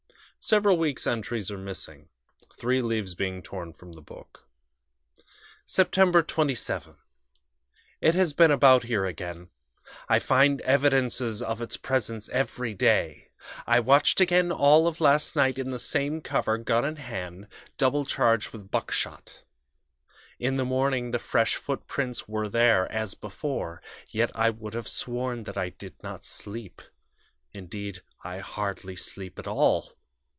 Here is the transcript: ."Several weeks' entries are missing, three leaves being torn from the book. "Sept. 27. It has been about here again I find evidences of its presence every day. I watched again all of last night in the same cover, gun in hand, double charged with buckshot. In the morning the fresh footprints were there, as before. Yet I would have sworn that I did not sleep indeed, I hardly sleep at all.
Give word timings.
."Several 0.51 0.75
weeks' 0.75 1.05
entries 1.05 1.51
are 1.51 1.57
missing, 1.59 2.09
three 2.57 2.81
leaves 2.81 3.13
being 3.13 3.43
torn 3.43 3.73
from 3.73 3.91
the 3.91 4.01
book. 4.01 4.47
"Sept. 5.67 6.25
27. 6.25 6.95
It 8.01 8.15
has 8.15 8.33
been 8.33 8.49
about 8.49 8.81
here 8.85 9.05
again 9.05 9.49
I 10.09 10.17
find 10.17 10.59
evidences 10.61 11.43
of 11.43 11.61
its 11.61 11.77
presence 11.77 12.27
every 12.29 12.73
day. 12.73 13.27
I 13.67 13.79
watched 13.79 14.19
again 14.19 14.51
all 14.51 14.87
of 14.87 14.99
last 14.99 15.35
night 15.35 15.59
in 15.59 15.69
the 15.69 15.77
same 15.77 16.21
cover, 16.21 16.57
gun 16.57 16.85
in 16.85 16.95
hand, 16.95 17.47
double 17.77 18.03
charged 18.03 18.49
with 18.49 18.71
buckshot. 18.71 19.43
In 20.39 20.57
the 20.57 20.65
morning 20.65 21.11
the 21.11 21.19
fresh 21.19 21.55
footprints 21.55 22.27
were 22.27 22.49
there, 22.49 22.91
as 22.91 23.13
before. 23.13 23.79
Yet 24.09 24.31
I 24.35 24.49
would 24.49 24.73
have 24.73 24.87
sworn 24.87 25.43
that 25.43 25.55
I 25.55 25.69
did 25.69 26.01
not 26.01 26.25
sleep 26.25 26.81
indeed, 27.53 28.01
I 28.23 28.39
hardly 28.39 28.95
sleep 28.95 29.37
at 29.37 29.45
all. 29.45 29.91